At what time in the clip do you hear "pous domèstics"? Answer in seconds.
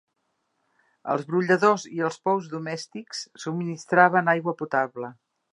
2.29-3.23